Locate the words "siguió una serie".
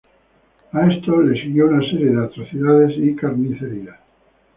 1.39-2.07